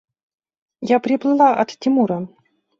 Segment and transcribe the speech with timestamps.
[0.95, 2.27] –Я приплыла от Тимура.